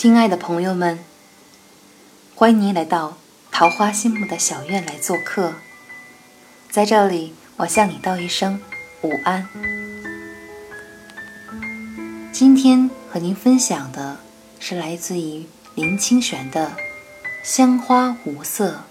[0.00, 0.98] 亲爱的朋友们，
[2.34, 3.18] 欢迎您来到
[3.52, 5.52] 桃花心木的小院来做客。
[6.70, 8.62] 在这里，我向你道一声
[9.02, 9.46] 午安。
[12.32, 14.16] 今天和您分享的
[14.58, 15.44] 是来自于
[15.74, 16.72] 林清玄的
[17.44, 18.84] “香花无色，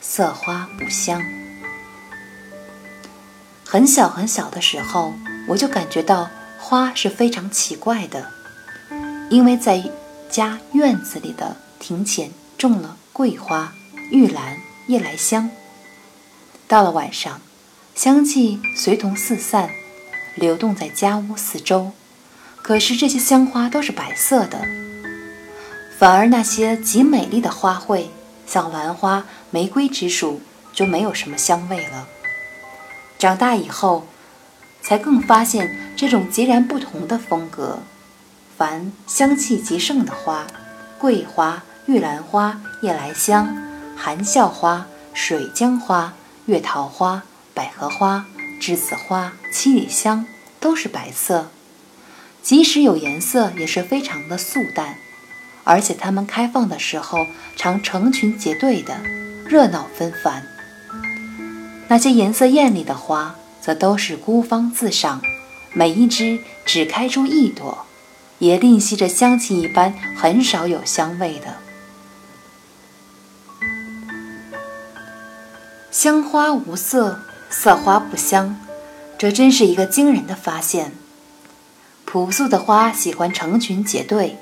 [0.00, 1.22] 色花不香”。
[3.64, 5.14] 很小很小的时候，
[5.46, 6.28] 我就感觉到
[6.58, 8.32] 花是非常奇怪的，
[9.30, 9.80] 因为在
[10.30, 13.72] 家院子里的庭前种了桂花、
[14.10, 15.50] 玉兰、夜来香。
[16.66, 17.40] 到了晚上，
[17.94, 19.70] 香气随同四散，
[20.34, 21.92] 流动在家屋四周。
[22.62, 24.60] 可是这些香花都是白色的，
[25.98, 28.08] 反而那些极美丽的花卉，
[28.46, 30.42] 像兰花、玫瑰之属，
[30.74, 32.06] 就没有什么香味了。
[33.18, 34.06] 长大以后，
[34.82, 37.78] 才更发现这种截然不同的风格。
[38.58, 40.44] 凡香气极盛的花，
[40.98, 43.56] 桂花、玉兰花、夜来香、
[43.96, 46.14] 含笑花、水江花、
[46.46, 47.22] 月桃花、
[47.54, 48.26] 百合花、
[48.60, 50.26] 栀子花、七里香，
[50.58, 51.50] 都是白色。
[52.42, 54.96] 即使有颜色，也是非常的素淡。
[55.62, 58.98] 而且它们开放的时候，常成群结队的，
[59.46, 60.42] 热闹纷繁。
[61.86, 65.22] 那些颜色艳丽的花，则都是孤芳自赏，
[65.72, 67.86] 每一枝只开出一朵，
[68.38, 71.56] 也吝惜着香气一般，很少有香味的。
[75.90, 78.60] 香花无色，色花不香，
[79.18, 80.92] 这真是一个惊人的发现。
[82.04, 84.38] 朴素的花喜欢成群结队，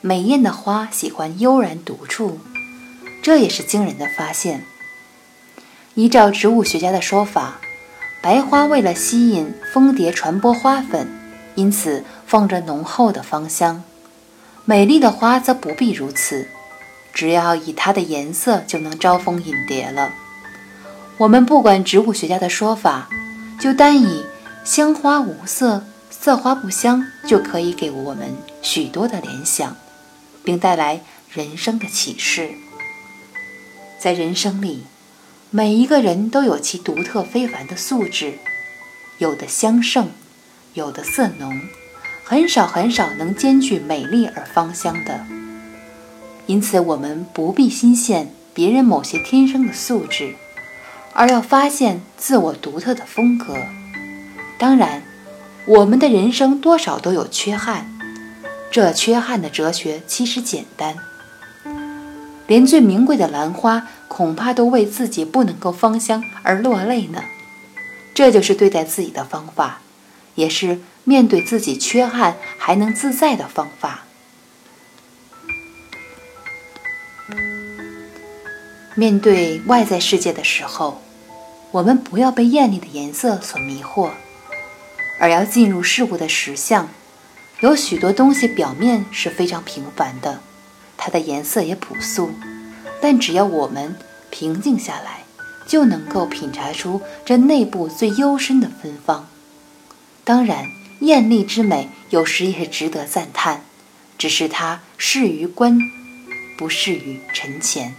[0.00, 2.40] 美艳的花喜欢悠然独处，
[3.22, 4.64] 这也是惊人的发现。
[5.94, 7.58] 依照植物学家的说法，
[8.20, 11.15] 白花为了吸引蜂蝶传播花粉，
[11.56, 13.82] 因此放着浓厚的芳香；
[14.64, 16.46] 美丽的花则不必如此，
[17.12, 20.12] 只要以它的颜色就能招蜂引蝶了。
[21.18, 23.08] 我们不管植物学家的说法，
[23.60, 24.24] 就单以
[24.64, 29.76] “香花无色，色花不香”就可以给我们许多的联想，
[30.44, 31.00] 并带来
[31.32, 32.50] 人生的启示。
[33.98, 34.84] 在人生里。
[35.50, 38.34] 每一个人都有其独特非凡的素质，
[39.18, 40.10] 有的香盛，
[40.76, 41.58] 有的色浓，
[42.22, 45.24] 很少很少能兼具美丽而芳香的。
[46.44, 50.34] 因此，我们不必心羡别人某些天生的素质，
[51.14, 53.56] 而要发现自我独特的风格。
[54.58, 55.02] 当然，
[55.64, 57.90] 我们的人生多少都有缺憾，
[58.70, 60.94] 这缺憾的哲学其实简单。
[62.46, 67.24] 连最名贵的兰花，恐怕都为自己不能够芳香而落泪呢。
[68.14, 69.80] 这就是对待自己的方法，
[70.36, 74.04] 也是面对自己缺憾还能自在的方法。
[78.94, 81.02] 面对外在世界的时候，
[81.72, 84.10] 我们不要被艳丽的颜色所迷惑，
[85.20, 86.88] 而要进入事物的实相。
[87.60, 90.40] 有许多东西表面是非常平凡的。
[90.96, 92.30] 它的颜色也朴素，
[93.02, 93.96] 但只要我们
[94.30, 95.24] 平静下来，
[95.68, 99.28] 就能够品察出这内部最幽深的芬芳。
[100.26, 103.64] 当然，艳丽之美有时也是值得赞叹，
[104.18, 105.78] 只是它适于观，
[106.58, 107.94] 不适于沉潜。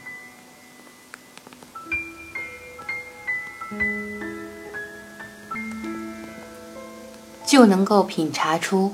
[7.46, 8.94] 就能够品察出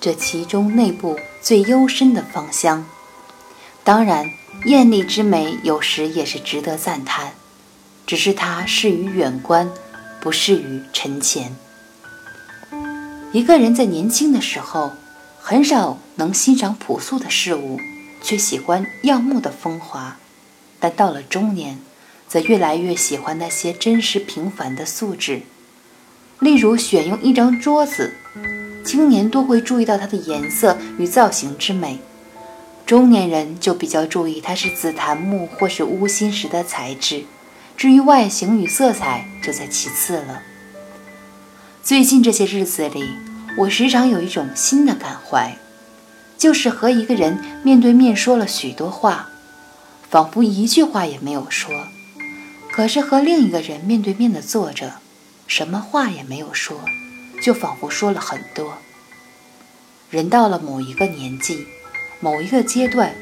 [0.00, 2.86] 这其中内部最幽深的芳香。
[3.84, 4.24] 当然，
[4.64, 7.34] 艳丽之美有时也是值得赞叹，
[8.06, 9.70] 只是它适于远观，
[10.18, 11.54] 不适于沉潜。
[13.32, 14.94] 一个人在年轻的时候，
[15.40, 17.78] 很少能欣赏朴素的事物，
[18.20, 20.16] 却喜欢耀目的风华；
[20.80, 21.78] 但到了中年，
[22.26, 25.42] 则越来越喜欢那些真实平凡的素质。
[26.40, 28.14] 例如，选用一张桌子，
[28.84, 32.00] 青年多会注意到它的颜色与造型之美。
[32.84, 37.22] 中年人就比较注意它是紫檀木或是乌心石的材质，
[37.76, 40.42] 至于外形与色彩，就在其次了。
[41.82, 43.04] 最近这些日子里，
[43.58, 45.56] 我时常有一种新的感怀，
[46.36, 49.30] 就是和一个人面对面说了许多话，
[50.08, 51.70] 仿佛一句话也没有说；
[52.70, 54.94] 可是和另一个人面对面的坐着，
[55.46, 56.80] 什么话也没有说，
[57.42, 58.74] 就仿佛说了很多。
[60.10, 61.66] 人到了某一个年纪。
[62.22, 63.14] 某一个阶段，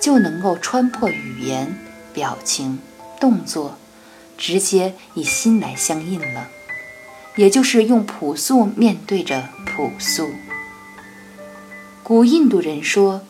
[0.00, 1.78] 就能够穿破语言、
[2.12, 2.80] 表情、
[3.20, 3.78] 动作，
[4.36, 6.48] 直接以心来相应了。
[7.36, 10.30] 也就是用朴素面对着朴素。
[12.02, 13.22] 古印度人说：“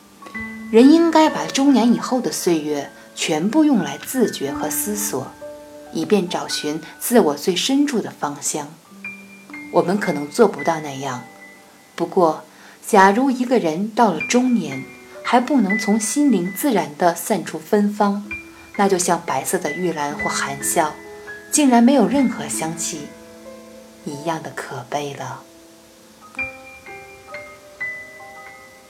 [0.73, 5.31] 人应该把中年以后的岁月全部用来自觉和思索，
[5.93, 8.69] 以便找寻自我最深处的芳香。
[9.73, 11.23] 我们可能做不到那样，
[11.95, 12.45] 不过，
[12.87, 14.85] 假如一个人到了中年
[15.23, 18.25] 还不能从心灵自然地散出芬芳，
[18.77, 20.93] 那就像白色的玉兰或含笑，
[21.51, 23.03] 竟然没有任何香气，
[24.05, 25.43] 一样的可悲了。